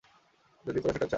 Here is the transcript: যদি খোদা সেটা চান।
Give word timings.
যদি 0.65 0.79
খোদা 0.79 0.93
সেটা 0.93 0.99
চান। 0.99 1.09